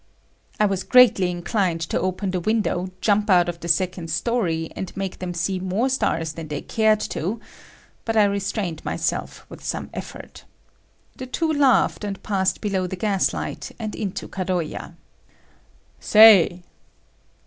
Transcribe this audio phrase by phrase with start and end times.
[0.59, 4.91] I was greatly inclined to open the window, jump out of the second story and
[4.97, 7.39] make them see more stars than they cared to,
[8.03, 10.43] but I restrained myself with some effort.
[11.17, 14.95] The two laughed, and passed below the gas light, and into Kadoya.
[15.99, 16.63] "Say."